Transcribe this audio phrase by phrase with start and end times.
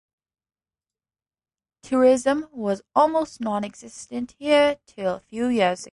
[1.83, 5.89] Tourism was almost non-existent here till a few years ago.